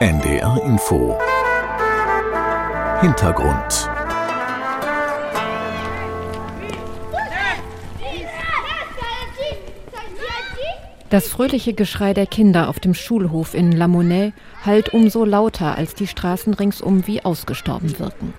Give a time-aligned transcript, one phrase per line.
[0.00, 1.18] NDR Info
[3.00, 3.90] Hintergrund
[11.10, 14.32] Das fröhliche Geschrei der Kinder auf dem Schulhof in La Monnaie
[14.64, 18.34] hallt umso lauter, als die Straßen ringsum wie ausgestorben wirken.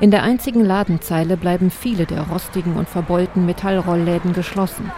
[0.00, 4.92] In der einzigen Ladenzeile bleiben viele der rostigen und verbeulten Metallrollläden geschlossen.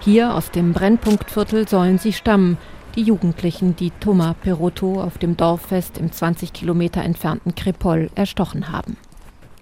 [0.00, 2.58] Hier aus dem Brennpunktviertel sollen sie stammen,
[2.98, 8.96] die Jugendlichen, die Thomas Perotto auf dem Dorffest im 20 Kilometer entfernten Crépol erstochen haben.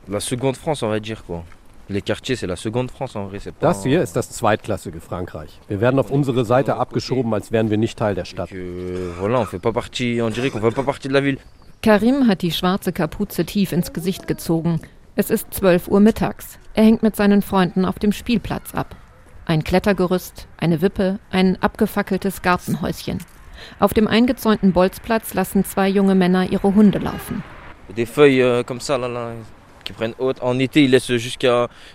[0.06, 1.42] La seconde France, on va dire quoi.
[3.60, 5.60] Das hier ist das zweitklassige Frankreich.
[5.68, 8.50] Wir werden auf unsere Seite abgeschoben, als wären wir nicht Teil der Stadt.
[11.82, 14.80] Karim hat die schwarze Kapuze tief ins Gesicht gezogen.
[15.14, 16.58] Es ist 12 Uhr mittags.
[16.74, 18.96] Er hängt mit seinen Freunden auf dem Spielplatz ab.
[19.44, 23.18] Ein Klettergerüst, eine Wippe, ein abgefackeltes Gartenhäuschen.
[23.78, 27.42] Auf dem eingezäunten Bolzplatz lassen zwei junge Männer ihre Hunde laufen.
[27.96, 29.32] Des feuilles comme ça, là, là.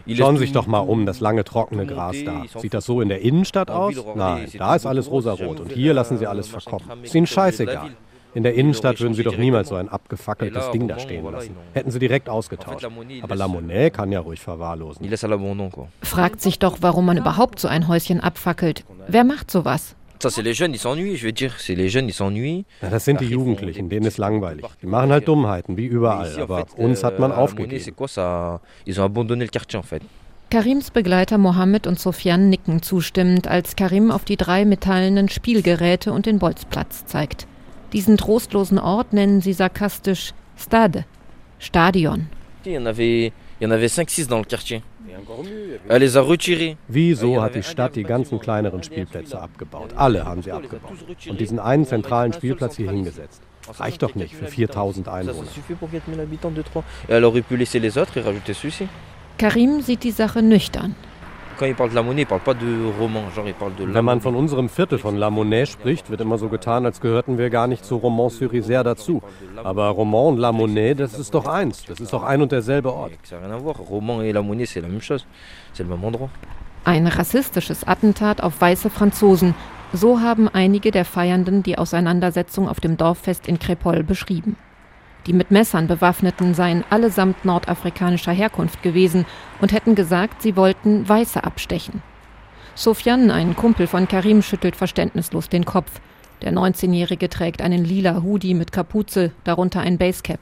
[0.07, 2.43] Schauen Sie sich doch mal um, das lange trockene Gras da.
[2.57, 3.95] Sieht das so in der Innenstadt aus?
[4.15, 7.03] Nein, da ist alles rosarot und hier lassen Sie alles verkommen.
[7.03, 7.91] Ist Ihnen scheißegal.
[8.33, 11.55] In der Innenstadt würden Sie doch niemals so ein abgefackeltes Ding da stehen lassen.
[11.73, 12.87] Hätten Sie direkt ausgetauscht.
[13.21, 15.05] Aber La Monnaie kann ja ruhig verwahrlosen.
[16.01, 18.85] Fragt sich doch, warum man überhaupt so ein Häuschen abfackelt.
[19.07, 19.95] Wer macht sowas?
[22.81, 24.65] Ja, das sind die Jugendlichen, denen ist langweilig.
[24.81, 26.39] Die machen halt Dummheiten, wie überall.
[26.39, 27.95] Aber uns hat man euh, aufgegeben.
[30.49, 36.25] Karims Begleiter Mohammed und Sofian nicken zustimmend, als Karim auf die drei metallenen Spielgeräte und
[36.25, 37.47] den Bolzplatz zeigt.
[37.93, 41.05] Diesen trostlosen Ort nennen sie sarkastisch Stade,
[41.59, 42.27] Stadion.
[42.65, 42.77] Il y
[43.65, 44.81] en avait 5-6 dans le quartier.
[46.87, 49.93] Wieso hat die Stadt die ganzen kleineren Spielplätze abgebaut?
[49.95, 50.97] Alle haben sie abgebaut.
[51.27, 53.41] Und diesen einen zentralen Spielplatz hier hingesetzt.
[53.79, 55.47] Reicht doch nicht für 4000 Einwohner.
[59.37, 60.95] Karim sieht die Sache nüchtern.
[61.61, 61.75] Wenn
[64.05, 67.49] man von unserem Viertel von La Monnaie spricht, wird immer so getan, als gehörten wir
[67.49, 69.21] gar nicht zu Romans-sur-Isère dazu.
[69.63, 71.85] Aber Roman und La Monnaie, das ist doch eins.
[71.85, 73.11] Das ist doch ein und derselbe Ort.
[76.83, 79.53] Ein rassistisches Attentat auf weiße Franzosen.
[79.93, 84.55] So haben einige der Feiernden die Auseinandersetzung auf dem Dorffest in Crépol beschrieben.
[85.27, 89.25] Die mit Messern bewaffneten seien allesamt nordafrikanischer Herkunft gewesen
[89.59, 92.01] und hätten gesagt, sie wollten Weiße abstechen.
[92.73, 95.91] Sofian, ein Kumpel von Karim, schüttelt verständnislos den Kopf.
[96.41, 100.39] Der 19-Jährige trägt einen lila Hoodie mit Kapuze, darunter ein Basecap.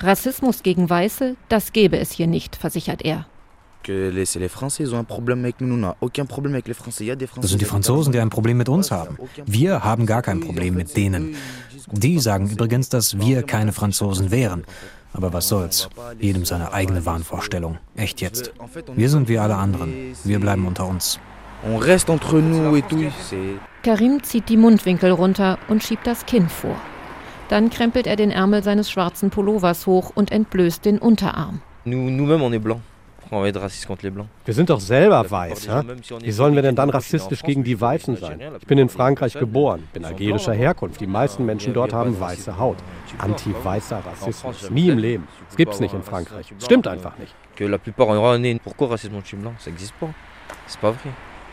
[0.00, 3.26] Rassismus gegen Weiße, das gäbe es hier nicht, versichert er.
[3.86, 4.30] Das
[7.50, 9.18] sind die Franzosen, die ein Problem mit uns haben.
[9.46, 11.36] Wir haben gar kein Problem mit denen.
[11.92, 14.64] Die sagen übrigens, dass wir keine Franzosen wären.
[15.12, 15.88] Aber was soll's?
[16.18, 17.78] Jedem seine eigene Wahnvorstellung.
[17.94, 18.52] Echt jetzt.
[18.96, 20.14] Wir sind wie alle anderen.
[20.24, 21.20] Wir bleiben unter uns.
[23.82, 26.76] Karim zieht die Mundwinkel runter und schiebt das Kinn vor.
[27.48, 31.60] Dann krempelt er den Ärmel seines schwarzen Pullovers hoch und entblößt den Unterarm.
[31.84, 32.64] Nous, nous-mêmes, on est
[34.14, 34.30] blancs.
[34.44, 35.68] Wir sind doch selber weiß.
[35.68, 35.84] Ha?
[36.20, 38.40] Wie sollen wir denn dann rassistisch gegen die Weißen sein?
[38.60, 41.00] Ich bin in Frankreich geboren, bin algerischer Herkunft.
[41.00, 42.76] Die meisten Menschen dort haben weiße Haut.
[43.18, 44.70] Anti-weißer Rassismus.
[44.70, 45.28] Nie im Leben.
[45.48, 46.52] Das gibt's nicht in Frankreich.
[46.56, 47.34] Das stimmt einfach nicht.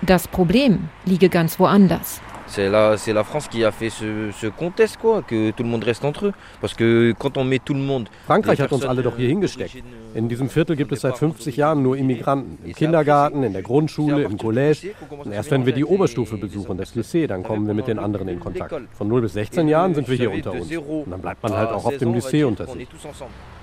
[0.04, 2.22] Das Problem liege ganz woanders.
[2.54, 5.70] C'est la, c'est la France qui a fait ce, ce contest, quoi, que tout le
[5.70, 6.34] monde reste entre eux.
[6.60, 8.10] Parce que quand on met tout le monde.
[8.26, 9.82] Frankreich hat uns alle doch hier hingesteckt.
[10.16, 12.58] In diesem Viertel gibt es seit 50 Jahren nur Immigranten.
[12.66, 14.94] Im Kindergarten, in der Grundschule, im Collège.
[15.10, 18.28] Und erst wenn wir die Oberstufe besuchen, das Lycée, dann kommen wir mit den anderen
[18.28, 18.76] in Kontakt.
[18.98, 20.70] Von 0 bis 16 Jahren sind wir hier unter uns.
[20.70, 22.86] Und dann bleibt man halt auch auf dem Lycée unter sich.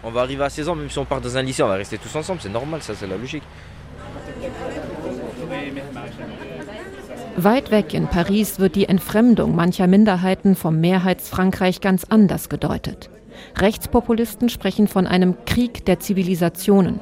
[0.03, 1.75] On va arriver à 16 ans, même si on part dans un lycée, on va
[1.75, 3.43] rester tous ensemble, c'est normal, ça c'est la logique.
[7.41, 13.11] Weit weg in Paris wird die Entfremdung mancher Minderheiten vom Mehrheitsfrankreich ganz anders gedeutet.
[13.57, 16.99] Rechtspopulisten sprechen von einem Krieg der Zivilisationen.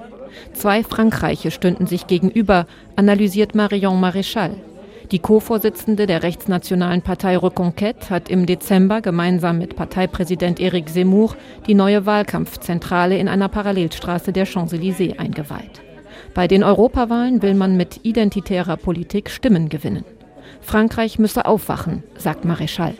[0.52, 2.66] Zwei Frankreiche stünden sich gegenüber,
[2.96, 4.50] analysiert Marion Maréchal.
[5.10, 11.34] Die Co-Vorsitzende der rechtsnationalen Partei Reconquête hat im Dezember gemeinsam mit Parteipräsident Éric Zemmour
[11.66, 15.80] die neue Wahlkampfzentrale in einer Parallelstraße der Champs-Élysées eingeweiht.
[16.34, 20.04] Bei den Europawahlen will man mit identitärer Politik Stimmen gewinnen.
[20.66, 22.94] Frankreich müsse aufwachen, sagt Maréchal.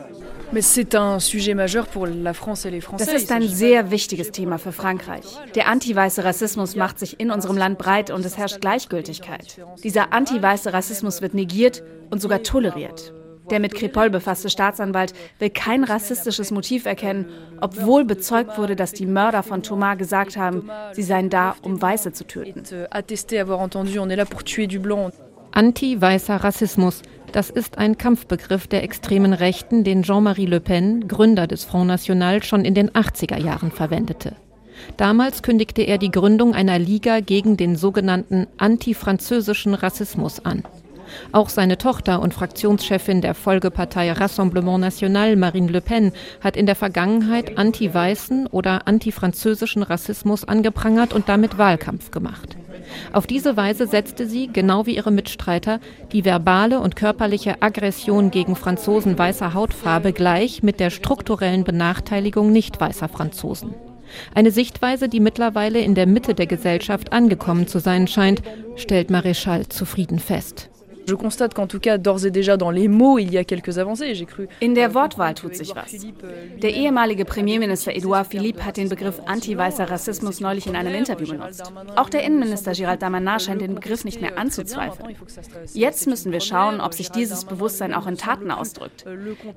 [2.97, 5.25] Das ist ein sehr wichtiges Thema für Frankreich.
[5.57, 9.61] Der anti-weiße Rassismus macht sich in unserem Land breit und es herrscht Gleichgültigkeit.
[9.83, 13.13] Dieser anti-weiße Rassismus wird negiert und sogar toleriert.
[13.51, 17.27] Der mit Kripol befasste Staatsanwalt will kein rassistisches Motiv erkennen,
[17.61, 22.13] obwohl bezeugt wurde, dass die Mörder von Thomas gesagt haben, sie seien da, um Weiße
[22.13, 22.63] zu töten.
[25.57, 27.01] Anti-weißer Rassismus,
[27.33, 32.43] das ist ein Kampfbegriff der extremen Rechten, den Jean-Marie Le Pen, Gründer des Front National,
[32.43, 34.37] schon in den 80er Jahren verwendete.
[34.99, 40.63] Damals kündigte er die Gründung einer Liga gegen den sogenannten antifranzösischen Rassismus an.
[41.33, 46.77] Auch seine Tochter und Fraktionschefin der Folgepartei Rassemblement National, Marine Le Pen, hat in der
[46.77, 52.57] Vergangenheit anti-weißen oder antifranzösischen Rassismus angeprangert und damit Wahlkampf gemacht.
[53.13, 55.81] Auf diese Weise setzte sie, genau wie ihre Mitstreiter,
[56.13, 62.81] die verbale und körperliche Aggression gegen Franzosen weißer Hautfarbe gleich mit der strukturellen Benachteiligung nicht
[62.81, 63.75] weißer Franzosen.
[64.35, 68.43] Eine Sichtweise, die mittlerweile in der Mitte der Gesellschaft angekommen zu sein scheint,
[68.77, 70.71] stellt Maréchal zufrieden fest.
[71.07, 73.79] Je constate qu'en tout cas, d'ores et déjà dans les mots, il y a quelques
[73.79, 74.15] avancées.
[74.15, 74.49] J'ai cru.
[74.61, 76.07] In der Wortwahl tut sich was.
[76.61, 81.63] Der ehemalige Premierminister Edouard Philippe hat den Begriff anti-weißer Rassismus neulich in einem Interview benutzt.
[81.95, 85.17] Auch der Innenminister Gérald Damanar scheint den Begriff nicht mehr anzuzweifeln.
[85.75, 89.05] Jetzt müssen wir schauen, ob sich dieses Bewusstsein auch in Taten ausdrückt.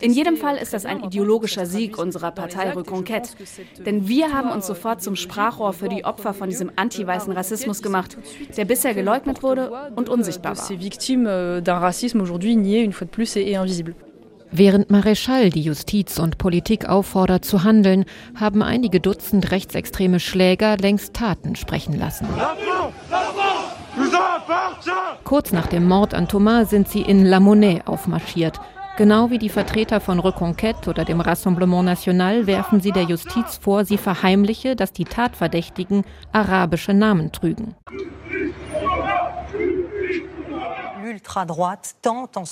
[0.01, 3.35] In jedem Fall ist das ein ideologischer Sieg unserer Partei Reconquête.
[3.85, 8.17] Denn wir haben uns sofort zum Sprachrohr für die Opfer von diesem anti-weißen Rassismus gemacht,
[8.55, 10.67] der bisher geleugnet wurde und unsichtbar war.
[11.39, 13.95] Euh, d'un racisme aujourd'hui nié une fois de plus et invisible.
[14.51, 18.05] Während Maréchal die Justiz und Politik auffordert zu handeln,
[18.35, 22.27] haben einige Dutzend rechtsextreme Schläger längst Taten sprechen lassen.
[25.23, 28.59] Kurz nach dem Mord an Thomas sind sie in La Monnaie aufmarschiert.
[28.97, 33.85] Genau wie die Vertreter von Reconquête oder dem Rassemblement National werfen sie der Justiz vor,
[33.85, 36.03] sie verheimliche, dass die Tatverdächtigen
[36.33, 37.75] arabische Namen trügen.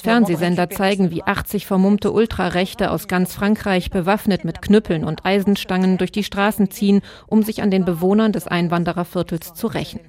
[0.01, 6.11] Fernsehsender zeigen, wie 80 vermummte Ultrarechte aus ganz Frankreich bewaffnet mit Knüppeln und Eisenstangen durch
[6.11, 9.99] die Straßen ziehen, um sich an den Bewohnern des Einwandererviertels zu rächen.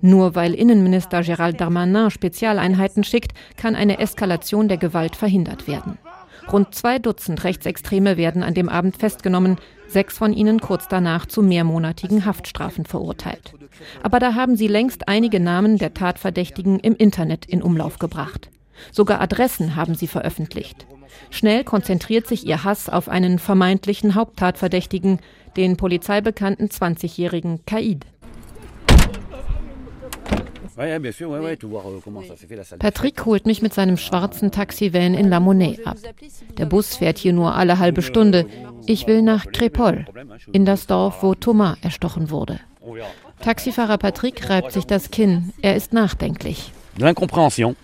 [0.00, 5.98] Nur weil Innenminister Gérald Darmanin Spezialeinheiten schickt, kann eine Eskalation der Gewalt verhindert werden.
[6.52, 9.56] Rund zwei Dutzend Rechtsextreme werden an dem Abend festgenommen,
[9.86, 13.52] sechs von ihnen kurz danach zu mehrmonatigen Haftstrafen verurteilt.
[14.02, 18.50] Aber da haben sie längst einige Namen der Tatverdächtigen im Internet in Umlauf gebracht.
[18.90, 20.86] Sogar Adressen haben sie veröffentlicht.
[21.30, 25.20] Schnell konzentriert sich ihr Hass auf einen vermeintlichen Haupttatverdächtigen,
[25.56, 28.06] den polizeibekannten 20-jährigen Kaid.
[32.78, 35.98] Patrick holt mich mit seinem schwarzen Taxivan in La Monnaie ab.
[36.56, 38.46] Der Bus fährt hier nur alle halbe Stunde.
[38.86, 40.06] Ich will nach Crépol,
[40.52, 42.60] in das Dorf, wo Thomas erstochen wurde.
[43.40, 45.52] Taxifahrer Patrick reibt sich das Kinn.
[45.60, 46.72] Er ist nachdenklich.
[46.98, 47.76] L'incompréhension.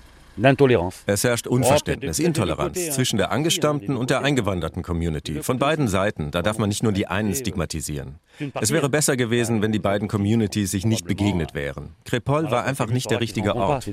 [1.07, 5.43] Es herrscht Unverständnis, Intoleranz zwischen der angestammten und der eingewanderten Community.
[5.43, 6.31] Von beiden Seiten.
[6.31, 8.17] Da darf man nicht nur die einen stigmatisieren.
[8.61, 11.95] Es wäre besser gewesen, wenn die beiden Communities sich nicht begegnet wären.
[12.07, 13.89] Crépol war einfach nicht der richtige Ort.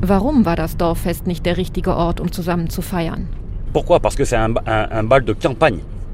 [0.00, 3.28] Warum war das Dorffest nicht der richtige Ort, um zusammen zu feiern?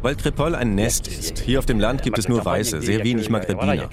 [0.03, 1.41] Weil Tripol ein Nest ist.
[1.41, 3.89] Hier auf dem Land gibt es nur Weiße, sehr wenig Maghrébiner.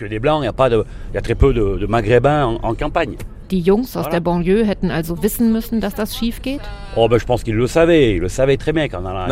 [3.52, 6.60] Die Jungs aus der Banlieue hätten also wissen müssen, dass das schief geht?
[6.96, 7.18] Oh, Na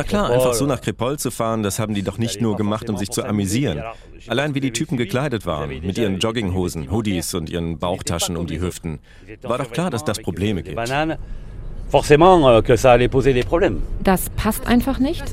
[0.03, 2.95] klar, einfach so nach Krepol zu fahren, das haben die doch nicht nur gemacht, um
[2.97, 3.81] sich zu amüsieren.
[4.27, 8.61] Allein wie die Typen gekleidet waren, mit ihren Jogginghosen, Hoodies und ihren Bauchtaschen um die
[8.61, 8.99] Hüften.
[9.41, 10.79] War doch klar, dass das Probleme gibt.
[11.91, 13.79] Forcément que ça allait poser des problèmes.
[14.03, 15.23] Das passt einfach nicht?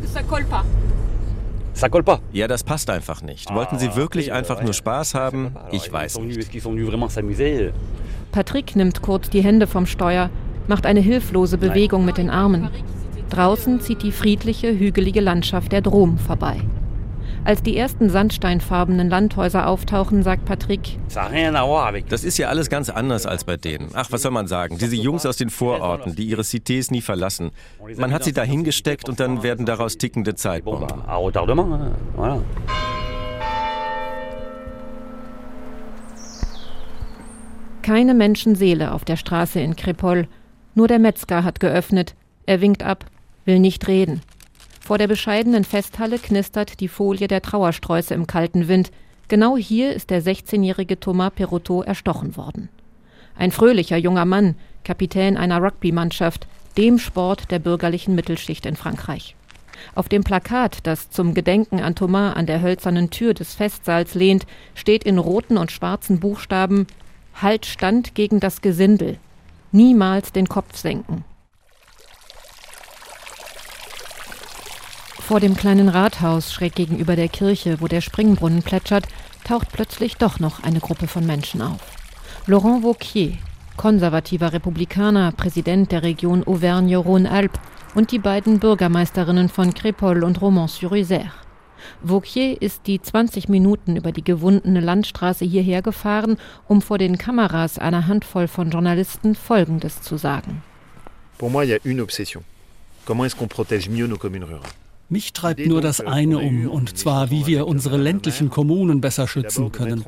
[2.32, 3.52] Ja, das passt einfach nicht.
[3.54, 5.56] Wollten Sie wirklich einfach nur Spaß haben?
[5.70, 6.52] Ich weiß nicht.
[8.32, 10.30] Patrick nimmt kurz die Hände vom Steuer,
[10.66, 12.70] macht eine hilflose Bewegung mit den Armen.
[13.28, 16.56] Draußen zieht die friedliche, hügelige Landschaft der Drom vorbei.
[17.44, 20.98] Als die ersten sandsteinfarbenen Landhäuser auftauchen, sagt Patrick,
[22.08, 23.88] das ist ja alles ganz anders als bei denen.
[23.94, 24.78] Ach, was soll man sagen?
[24.78, 27.50] Diese Jungs aus den Vororten, die ihre Cités nie verlassen.
[27.96, 31.02] Man hat sie da hingesteckt und dann werden daraus tickende Zeitbomben.
[37.82, 40.28] Keine Menschenseele auf der Straße in Krepol.
[40.76, 42.14] Nur der Metzger hat geöffnet.
[42.46, 43.04] Er winkt ab,
[43.44, 44.20] will nicht reden.
[44.80, 48.92] Vor der bescheidenen Festhalle knistert die Folie der Trauersträuße im kalten Wind.
[49.26, 52.68] Genau hier ist der 16-jährige Thomas Perotto erstochen worden.
[53.36, 56.46] Ein fröhlicher junger Mann, Kapitän einer Rugby-Mannschaft,
[56.76, 59.34] dem Sport der bürgerlichen Mittelschicht in Frankreich.
[59.96, 64.46] Auf dem Plakat, das zum Gedenken an Thomas an der hölzernen Tür des Festsaals lehnt,
[64.74, 66.86] steht in roten und schwarzen Buchstaben
[67.40, 69.18] Halt stand gegen das Gesindel.
[69.72, 71.24] Niemals den Kopf senken.
[75.20, 79.06] Vor dem kleinen Rathaus schräg gegenüber der Kirche, wo der Springbrunnen plätschert,
[79.44, 81.80] taucht plötzlich doch noch eine Gruppe von Menschen auf.
[82.46, 83.38] Laurent Vauquier,
[83.76, 87.60] konservativer Republikaner, Präsident der Region Auvergne-Rhône-Alpes
[87.94, 91.30] und die beiden Bürgermeisterinnen von Crépol und Romans-sur-Isère.
[92.02, 96.36] Vauquier ist die 20 Minuten über die gewundene Landstraße hierher gefahren,
[96.68, 100.62] um vor den Kameras einer Handvoll von Journalisten Folgendes zu sagen.
[101.38, 102.44] Pour moi, il y a obsession.
[103.04, 104.81] Comment est-ce qu'on protège mieux nos communes rurales?
[105.12, 109.70] Mich treibt nur das eine um, und zwar, wie wir unsere ländlichen Kommunen besser schützen
[109.70, 110.06] können.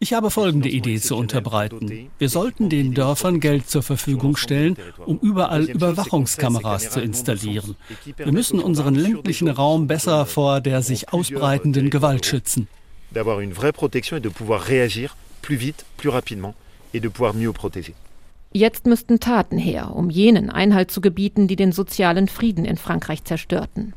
[0.00, 2.10] Ich habe folgende Idee zu unterbreiten.
[2.18, 4.76] Wir sollten den Dörfern Geld zur Verfügung stellen,
[5.06, 7.76] um überall Überwachungskameras zu installieren.
[8.16, 12.66] Wir müssen unseren ländlichen Raum besser vor der sich ausbreitenden Gewalt schützen.
[13.14, 16.54] D'avoir une vraie protection et de pouvoir réagir plus vite, plus rapidement
[16.92, 17.94] et de pouvoir mieux protéger.
[18.52, 23.22] Jetzt müssten Taten her, um jenen Einhalt zu gebieten, die den sozialen Frieden in Frankreich
[23.22, 23.94] zerstörten.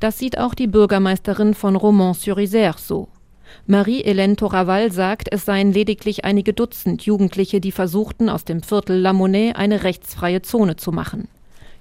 [0.00, 3.08] Das sieht auch die Bürgermeisterin von Romans-sur-Isère so.
[3.66, 9.12] Marie-Hélène Toraval sagt, es seien lediglich einige Dutzend Jugendliche, die versuchten, aus dem Viertel La
[9.12, 11.28] Monnaie eine rechtsfreie Zone zu machen.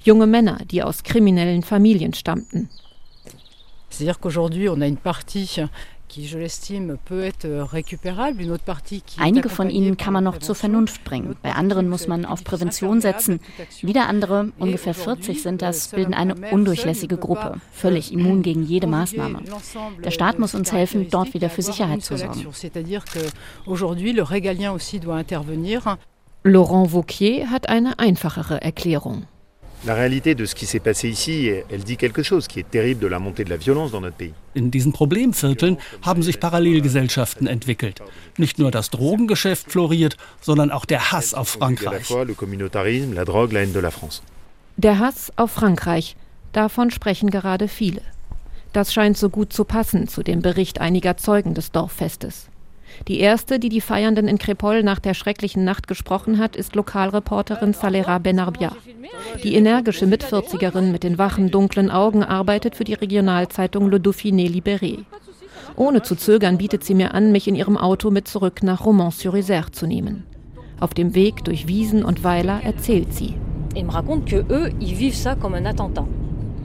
[0.04, 2.70] Junge Männer, die aus kriminellen Familien stammten.
[3.90, 5.66] C'est-à-dire qu'aujourd'hui, on a une partie
[9.18, 11.36] Einige von ihnen kann man noch zur Vernunft bringen.
[11.42, 13.40] Bei anderen muss man auf Prävention setzen.
[13.82, 19.42] Wieder andere, ungefähr 40 sind das, bilden eine undurchlässige Gruppe, völlig immun gegen jede Maßnahme.
[20.04, 22.48] Der Staat muss uns helfen, dort wieder für Sicherheit zu sorgen.
[26.44, 29.28] Laurent Wauquier hat eine einfachere Erklärung.
[29.86, 33.00] La réalité de ce qui s'est passé ici, elle dit quelque chose qui est terrible
[33.00, 34.34] de la montée de la violence dans notre pays.
[34.56, 38.02] In diesen Problemvierteln haben sich Parallelgesellschaften entwickelt.
[38.38, 42.08] Nicht nur das Drogengeschäft floriert, sondern auch der Hass auf Frankreich.
[44.78, 46.16] Der Hass auf Frankreich,
[46.54, 48.02] davon sprechen gerade viele.
[48.74, 52.50] Das scheint so gut zu passen zu dem Bericht einiger Zeugen des Dorffestes.
[53.08, 57.74] Die erste, die die Feiernden in Crépol nach der schrecklichen Nacht gesprochen hat, ist Lokalreporterin
[57.74, 58.76] Salera Benarbia.
[59.44, 65.00] Die energische Mitvierzigerin mit den wachen, dunklen Augen arbeitet für die Regionalzeitung Le Dauphiné Libéré.
[65.76, 69.72] Ohne zu zögern bietet sie mir an, mich in ihrem Auto mit zurück nach Romans-sur-Isère
[69.72, 70.24] zu nehmen.
[70.80, 73.36] Auf dem Weg durch Wiesen und Weiler erzählt sie.
[73.76, 76.08] Ils me racontent que eux, ils vivent ça comme un attentat.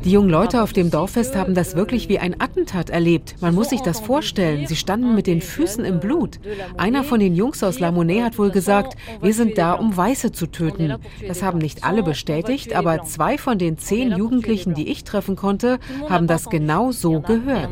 [0.05, 3.37] Die jungen Leute auf dem Dorffest haben das wirklich wie ein Attentat erlebt.
[3.41, 4.67] Man muss sich das vorstellen.
[4.67, 6.41] Sie standen mit den Füßen im Blut.
[6.77, 10.33] Einer von den Jungs aus La Monnaie hat wohl gesagt, wir sind da, um Weiße
[10.33, 10.97] zu töten.
[11.27, 15.79] Das haben nicht alle bestätigt, aber zwei von den zehn Jugendlichen, die ich treffen konnte,
[16.09, 17.69] haben das genau so gehört.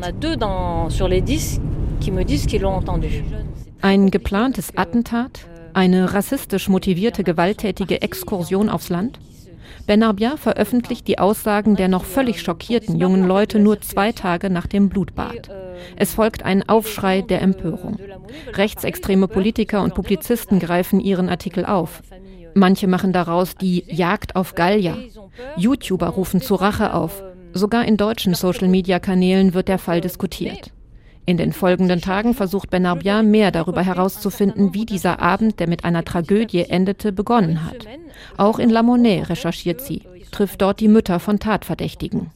[3.81, 5.47] Ein geplantes Attentat?
[5.73, 9.19] Eine rassistisch motivierte gewalttätige Exkursion aufs Land?
[9.85, 14.89] Benarbia veröffentlicht die Aussagen der noch völlig schockierten jungen Leute nur zwei Tage nach dem
[14.89, 15.49] Blutbad.
[15.95, 17.97] Es folgt ein Aufschrei der Empörung.
[18.53, 22.01] Rechtsextreme Politiker und Publizisten greifen ihren Artikel auf.
[22.53, 24.97] Manche machen daraus die Jagd auf Gallier.
[25.57, 27.23] YouTuber rufen zu Rache auf.
[27.53, 30.71] Sogar in deutschen Social-Media-Kanälen wird der Fall diskutiert.
[31.25, 36.03] In den folgenden Tagen versucht Benarbia mehr darüber herauszufinden, wie dieser Abend, der mit einer
[36.03, 37.87] Tragödie endete, begonnen hat.
[38.37, 40.01] Auch in La Monnaie recherchiert sie,
[40.31, 42.31] trifft dort die Mütter von Tatverdächtigen.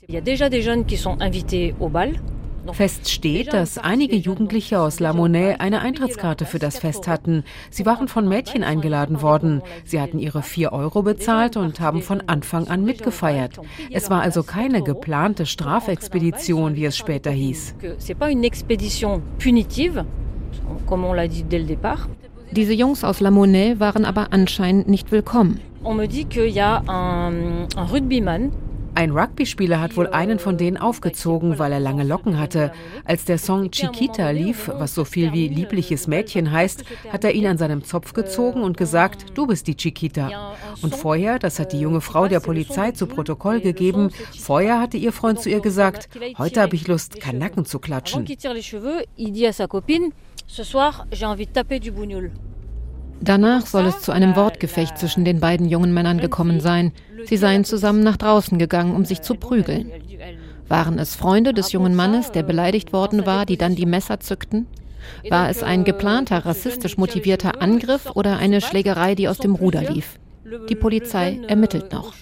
[2.74, 7.43] Fest steht, dass einige Jugendliche aus La Monnaie eine Eintrittskarte für das Fest hatten.
[7.69, 9.62] Sie waren von Mädchen eingeladen worden.
[9.84, 13.60] Sie hatten ihre vier Euro bezahlt und haben von Anfang an mitgefeiert.
[13.91, 17.75] Es war also keine geplante Strafexpedition, wie es später hieß.
[22.51, 25.60] Diese Jungs aus La Monnaie waren aber anscheinend nicht willkommen.
[25.84, 28.51] On me dit qu'il y a un, un rugbyman
[28.96, 32.72] ein Rugby-Spieler hat wohl einen von denen aufgezogen, weil er lange Locken hatte.
[33.04, 37.46] Als der Song Chiquita lief, was so viel wie liebliches Mädchen heißt, hat er ihn
[37.46, 40.56] an seinem Zopf gezogen und gesagt, du bist die Chiquita.
[40.82, 45.12] Und vorher, das hat die junge Frau der Polizei zu Protokoll gegeben, vorher hatte ihr
[45.12, 48.25] Freund zu ihr gesagt, heute habe ich Lust, Kanacken zu klatschen.
[53.22, 56.91] Danach soll es zu einem Wortgefecht zwischen den beiden jungen Männern gekommen sein.
[57.25, 59.91] Sie seien zusammen nach draußen gegangen, um sich zu prügeln.
[60.67, 64.67] Waren es Freunde des jungen Mannes, der beleidigt worden war, die dann die Messer zückten?
[65.29, 70.19] War es ein geplanter, rassistisch motivierter Angriff oder eine Schlägerei, die aus dem Ruder lief?
[70.70, 72.14] Die Polizei ermittelt noch.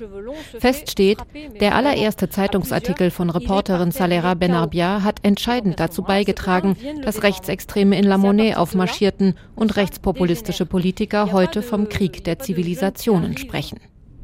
[0.60, 1.18] Fest steht,
[1.60, 8.18] der allererste Zeitungsartikel von Reporterin Salera Benarbia hat entscheidend dazu beigetragen, dass Rechtsextreme in La
[8.18, 13.80] Monnaie aufmarschierten und rechtspopulistische Politiker heute vom Krieg der Zivilisationen sprechen.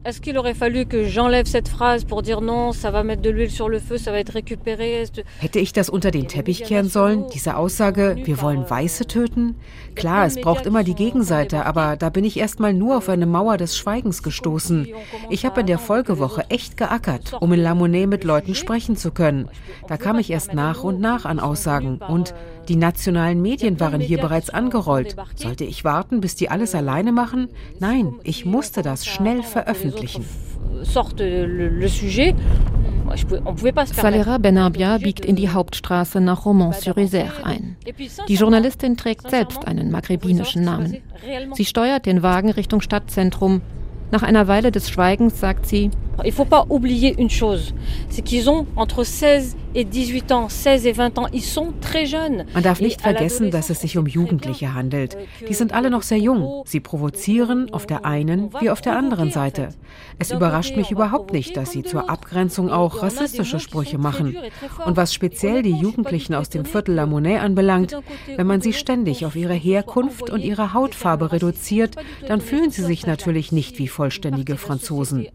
[0.05, 3.29] Est-ce qu'il aurait fallu que j'enlève cette phrase pour dire non, ça va mettre de
[3.29, 5.03] l'huile sur le feu, ça va être récupéré?
[5.41, 9.55] Hätte ich das unter den Teppich kehren sollen, diese Aussage, wir wollen Weiße töten?
[9.95, 13.57] Klar, es braucht immer die Gegenseite, aber da bin ich erstmal nur auf eine Mauer
[13.57, 14.87] des Schweigens gestoßen.
[15.29, 19.11] Ich habe in der Folgewoche echt geackert, um in La Monnaie mit Leuten sprechen zu
[19.11, 19.49] können.
[19.89, 22.33] Da kam ich erst nach und nach an Aussagen und
[22.69, 25.15] die nationalen Medien waren hier bereits angerollt.
[25.35, 27.49] Sollte ich warten, bis die alles alleine machen?
[27.79, 30.23] Nein, ich musste das schnell veröffentlichen.
[33.91, 37.75] Salera Benarbia biegt in die Hauptstraße nach Romans-sur-Isère ein.
[38.27, 40.97] Die Journalistin trägt selbst einen maghrebinischen Namen.
[41.53, 43.61] Sie steuert den Wagen Richtung Stadtzentrum.
[44.11, 45.89] Nach einer Weile des Schweigens sagt sie,
[46.25, 47.73] Il faut pas oublier une chose,
[48.09, 52.05] c'est qu'ils ont entre 16 et 18 ans, 16 et 20 ans, ils sont très
[52.05, 52.45] jeunes.
[52.53, 55.17] Man darf nicht vergessen, dass es sich um Jugendliche handelt.
[55.47, 56.63] Die sind alle noch sehr jung.
[56.65, 59.69] Sie provozieren auf der einen wie auf der anderen Seite.
[60.17, 64.35] Es überrascht mich überhaupt nicht, dass sie zur Abgrenzung auch rassistische Sprüche machen.
[64.85, 67.95] Und was speziell die Jugendlichen aus dem Viertel La Monnaie anbelangt,
[68.35, 71.95] wenn man sie ständig auf ihre Herkunft und ihre Hautfarbe reduziert,
[72.27, 75.27] dann fühlen sie sich natürlich nicht wie vollständige Franzosen.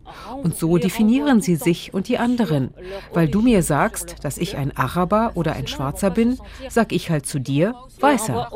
[0.42, 2.72] Und so definieren sie sich und die anderen.
[3.12, 6.38] Weil du mir sagst, dass ich ein Araber oder ein Schwarzer bin,
[6.68, 8.52] sag ich halt zu dir, Weißer.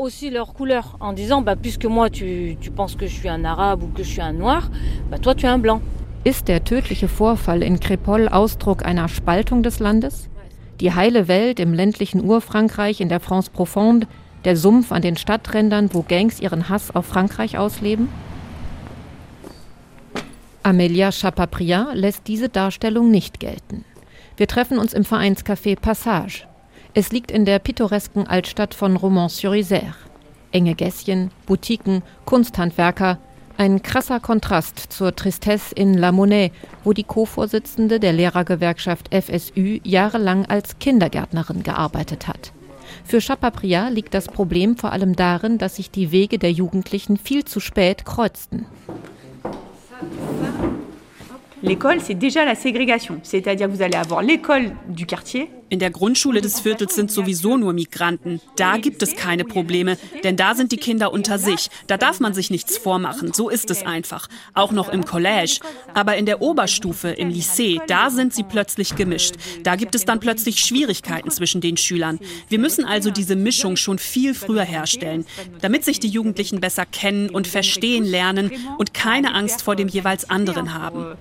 [6.24, 10.28] Ist der tödliche Vorfall in Crépol Ausdruck einer Spaltung des Landes?
[10.80, 14.06] Die heile Welt im ländlichen Urfrankreich in der France Profonde,
[14.44, 18.08] der Sumpf an den Stadträndern, wo Gangs ihren Hass auf Frankreich ausleben?
[20.68, 23.86] Amelia Chapapria lässt diese Darstellung nicht gelten.
[24.36, 26.44] Wir treffen uns im Vereinscafé Passage.
[26.92, 29.94] Es liegt in der pittoresken Altstadt von Romans-sur-Isère.
[30.52, 33.16] Enge Gässchen, Boutiquen, Kunsthandwerker,
[33.56, 36.52] ein krasser Kontrast zur Tristesse in La Monnaie,
[36.84, 42.52] wo die Co-Vorsitzende der Lehrergewerkschaft FSU jahrelang als Kindergärtnerin gearbeitet hat.
[43.04, 47.46] Für Chapapria liegt das Problem vor allem darin, dass sich die Wege der Jugendlichen viel
[47.46, 48.66] zu spät kreuzten.
[51.62, 55.50] L'école, c'est déjà la ségrégation, c'est-à-dire que vous allez avoir l'école du quartier.
[55.70, 58.40] In der Grundschule des Viertels sind sowieso nur Migranten.
[58.56, 61.68] Da gibt es keine Probleme, denn da sind die Kinder unter sich.
[61.86, 63.34] Da darf man sich nichts vormachen.
[63.34, 64.28] So ist es einfach.
[64.54, 65.60] Auch noch im Collège.
[65.92, 69.34] Aber in der Oberstufe, im Lycée, da sind sie plötzlich gemischt.
[69.62, 72.18] Da gibt es dann plötzlich Schwierigkeiten zwischen den Schülern.
[72.48, 75.26] Wir müssen also diese Mischung schon viel früher herstellen,
[75.60, 80.30] damit sich die Jugendlichen besser kennen und verstehen lernen und keine Angst vor dem jeweils
[80.30, 81.16] anderen haben.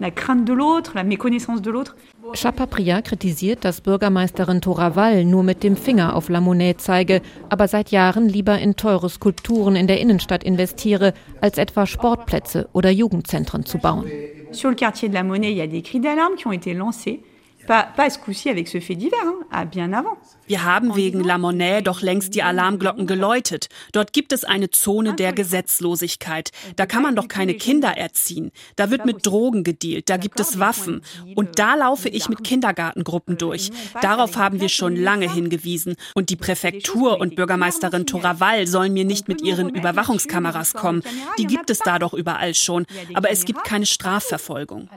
[0.00, 1.96] La crainte de l'autre, la méconnaissance de l'autre.
[2.34, 7.90] Chapapria kritisiert, dass Bürgermeisterin Toraval nur mit dem Finger auf La Monnaie zeige, aber seit
[7.90, 13.78] Jahren lieber in teure Skulpturen in der Innenstadt investiere, als etwa Sportplätze oder Jugendzentren zu
[13.78, 14.04] bauen.
[14.50, 16.74] Sur le quartier de La Monnaie, il y a des cris d'alarme qui ont été
[16.74, 17.20] lancés.
[17.66, 19.18] Pas, pas ce coup-ci avec ce fait divers,
[19.50, 20.16] hein, bien avant.
[20.46, 23.68] Wir haben wegen La Monnaie doch längst die Alarmglocken geläutet.
[23.92, 26.50] Dort gibt es eine Zone der Gesetzlosigkeit.
[26.76, 28.50] Da kann man doch keine Kinder erziehen.
[28.76, 31.02] Da wird mit Drogen gedealt, da gibt es Waffen.
[31.36, 33.70] Und da laufe ich mit Kindergartengruppen durch.
[34.02, 35.94] Darauf haben wir schon lange hingewiesen.
[36.14, 41.02] Und die Präfektur und Bürgermeisterin Toraval sollen mir nicht mit ihren Überwachungskameras kommen.
[41.38, 42.84] Die gibt es da doch überall schon.
[43.14, 44.88] Aber es gibt keine Strafverfolgung.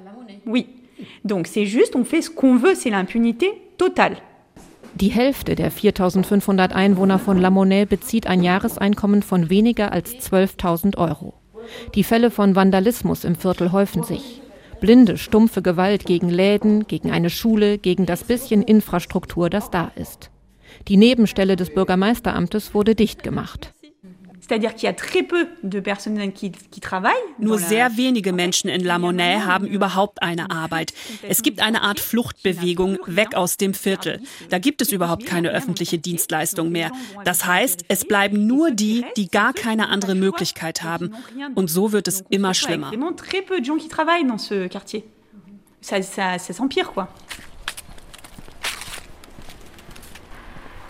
[0.46, 0.85] Oui.
[1.24, 4.18] Donc c'est juste, on fait ce qu'on veut, c'est l'impunité totale.
[4.96, 10.98] Die Hälfte der 4500 Einwohner von La Monnaie bezieht ein Jahreseinkommen von weniger als 12.000
[10.98, 11.34] Euro.
[11.96, 14.42] Die Fälle von Vandalismus im Viertel häufen sich.
[14.80, 20.32] Blinde, stumpfe Gewalt gegen Läden, gegen eine Schule, gegen das bisschen Infrastruktur, das da ist.
[20.88, 23.74] Die Nebenstelle des Bürgermeisteramtes wurde dicht gemacht.
[27.38, 30.94] Nur sehr wenige Menschen in La Monnaie haben überhaupt eine Arbeit.
[31.28, 34.22] Es gibt eine Art Fluchtbewegung weg aus dem Viertel.
[34.50, 36.92] Da gibt es überhaupt keine öffentliche Dienstleistung mehr.
[37.24, 41.16] Das heißt, es bleiben nur die, die gar keine andere Möglichkeit haben.
[41.56, 42.92] Und so wird es immer schlimmer.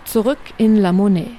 [0.06, 1.38] Zurück in La Monnaie.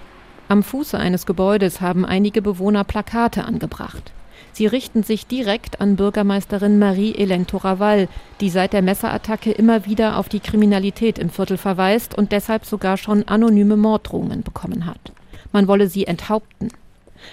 [0.48, 4.12] Am Fuße eines Gebäudes haben einige Bewohner Plakate angebracht.
[4.52, 8.08] Sie richten sich direkt an Bürgermeisterin Marie-Hélène Toraval,
[8.40, 12.96] die seit der Messerattacke immer wieder auf die Kriminalität im Viertel verweist und deshalb sogar
[12.96, 15.12] schon anonyme Morddrohungen bekommen hat.
[15.52, 16.68] Man wolle sie enthaupten.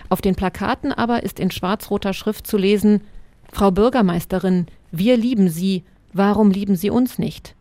[0.10, 3.02] Auf den Plakaten aber ist in schwarz-roter Schrift zu lesen:
[3.52, 7.54] Frau Bürgermeisterin, wir lieben Sie, warum lieben Sie uns nicht?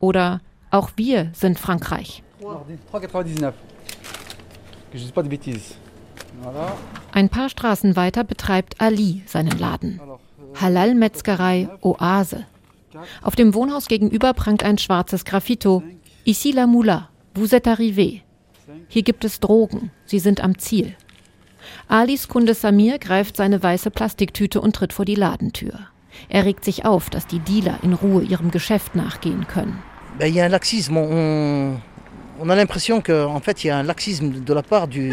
[0.00, 2.22] Oder auch wir sind Frankreich.
[2.42, 3.52] 3,99
[4.90, 5.76] que je dis pas de bêtises.
[7.12, 10.00] Ein paar Straßen weiter betreibt Ali seinen Laden.
[10.60, 12.46] Halal-Metzgerei Oase.
[13.22, 15.82] Auf dem Wohnhaus gegenüber prangt ein schwarzes Graffito.
[16.24, 18.22] Ici la Moula, vous êtes arrivé.
[18.88, 20.94] Hier gibt es Drogen, sie sind am Ziel.
[21.88, 25.80] Alis Kunde Samir greift seine weiße Plastiktüte und tritt vor die Ladentür.
[26.28, 29.82] Er regt sich auf, dass die Dealer in Ruhe ihrem Geschäft nachgehen können.
[30.20, 31.00] Il y a un laxisme.
[31.00, 31.82] On,
[32.40, 35.10] on a l'impression qu'en fait, il y a un laxisme de la part du,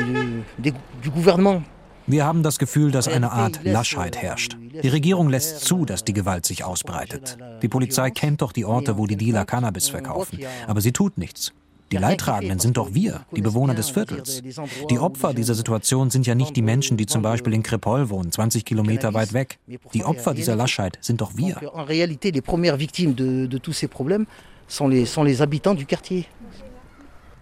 [0.57, 1.61] du, du gouvernement.
[2.07, 4.57] Wir haben das Gefühl, dass eine Art Laschheit herrscht.
[4.83, 7.37] Die Regierung lässt zu, dass die Gewalt sich ausbreitet.
[7.63, 10.39] Die Polizei kennt doch die Orte, wo die Dealer Cannabis verkaufen.
[10.67, 11.51] Aber sie tut nichts.
[11.91, 14.43] Die Leidtragenden sind doch wir, die Bewohner des Viertels.
[14.89, 18.31] Die Opfer dieser Situation sind ja nicht die Menschen, die zum Beispiel in Krepol wohnen,
[18.31, 19.57] 20 Kilometer weit weg.
[19.93, 21.57] Die Opfer dieser Laschheit sind doch wir.
[21.73, 24.25] En réalité, les premières victimes de, de tous ces problèmes
[24.67, 26.25] sont les, sont les habitants du quartier.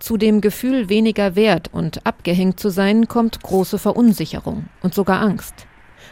[0.04, 5.66] Zu dem Gefühl, weniger wert und abgehängt zu sein, kommt große Verunsicherung und sogar Angst.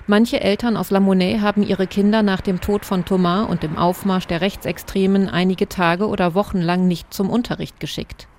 [0.07, 3.77] Manche Eltern aus La Monnaie haben ihre Kinder nach dem Tod von Thomas und dem
[3.77, 8.29] Aufmarsch der Rechtsextremen einige Tage oder Wochen lang nicht zum Unterricht geschickt.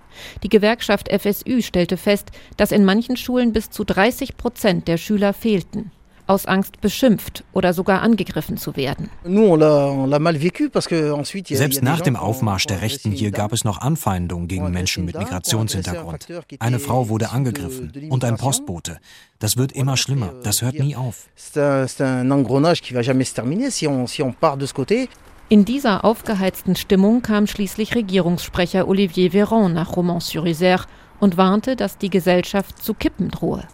[0.42, 5.34] Die Gewerkschaft FSÜ stellte fest, dass in manchen Schulen bis zu 30 Prozent der Schüler
[5.34, 5.90] fehlten
[6.32, 9.10] aus Angst beschimpft oder sogar angegriffen zu werden.
[11.44, 16.26] Selbst nach dem Aufmarsch der Rechten hier gab es noch Anfeindungen gegen Menschen mit Migrationshintergrund.
[16.58, 18.98] Eine Frau wurde angegriffen und ein Postbote.
[19.38, 21.28] Das wird immer schlimmer, das hört nie auf.
[25.48, 30.86] In dieser aufgeheizten Stimmung kam schließlich Regierungssprecher Olivier Véran nach Romans-sur-Isère
[31.20, 33.64] und warnte, dass die Gesellschaft zu kippen drohe.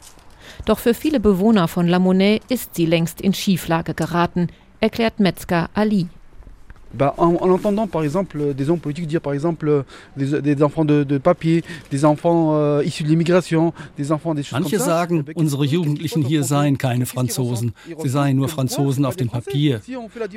[0.69, 4.49] Doch für viele Bewohner von La Monnaie ist sie längst in Schieflage geraten,
[4.81, 6.09] erklärt Metzger Ali.
[6.95, 9.85] Bah, en, en, entendant par exemple des hommes politiques dire par exemple
[10.17, 14.43] des, des enfants de, de, papier, des enfants euh, issus de l'immigration, des enfants des
[14.53, 17.73] Manche ça, sagen, unsere Jugendlichen hier seien keine Franzosen,
[18.03, 19.83] sie seien nur Franzosen auf dem Papier.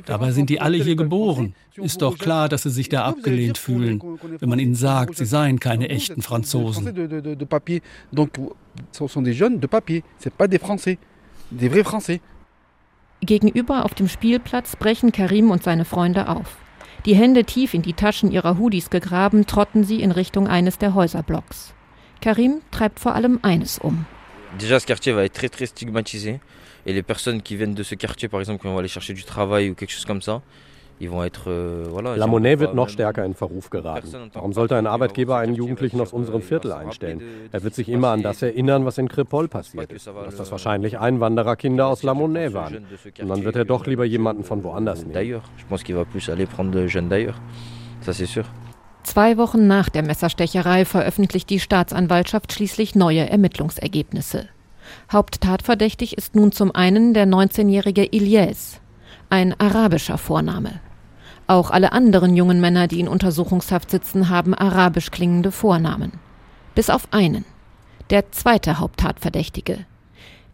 [0.06, 1.54] Dabei sind die alle hier geboren.
[1.76, 4.02] Ist doch klar, dass sie sich da abgelehnt fühlen,
[4.40, 6.94] wenn man ihnen sagt, sie seien keine echten Franzosen.
[8.12, 8.32] Donc,
[8.92, 10.98] ce sont des jeunes de papier, c'est pas des Français,
[11.52, 12.20] des vrais Français.
[13.24, 16.58] Gegenüber auf dem Spielplatz brechen Karim und seine Freunde auf.
[17.06, 20.96] Die Hände tief in die Taschen ihrer Hoodies gegraben, trotten sie in Richtung eines der
[20.96, 21.74] Häuserblocks.
[22.20, 24.06] Karim treibt vor allem eines um.
[24.60, 26.40] Déjà, ce quartier va être très très stigmatisé.
[26.86, 29.14] Et les personnes qui viennent de ce quartier, par exemple, quand on va aller chercher
[29.14, 30.42] du travail ou quelque chose comme ça,
[31.08, 34.32] La Monnaie wird noch stärker in Verruf geraten.
[34.34, 37.22] Warum sollte ein Arbeitgeber einen Jugendlichen aus unserem Viertel einstellen?
[37.52, 41.00] Er wird sich immer an das erinnern, was in Crépol passiert ist, dass das wahrscheinlich
[41.00, 42.86] Einwandererkinder aus La Monnaie waren.
[43.20, 45.42] Und dann wird er doch lieber jemanden von woanders nehmen.
[49.04, 54.48] Zwei Wochen nach der Messerstecherei veröffentlicht die Staatsanwaltschaft schließlich neue Ermittlungsergebnisse.
[55.12, 58.80] Haupttatverdächtig ist nun zum einen der 19-jährige Ilyes,
[59.30, 60.82] ein arabischer Vorname.
[61.52, 66.14] Auch alle anderen jungen Männer, die in Untersuchungshaft sitzen, haben arabisch klingende Vornamen.
[66.76, 67.44] Bis auf einen.
[68.10, 69.80] Der zweite Haupttatverdächtige.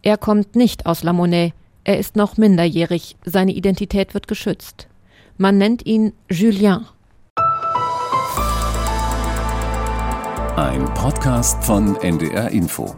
[0.01, 4.87] Er kommt nicht aus La Monnaie, er ist noch minderjährig, seine Identität wird geschützt.
[5.37, 6.87] Man nennt ihn Julien.
[10.55, 12.95] Ein Podcast von NDR Info.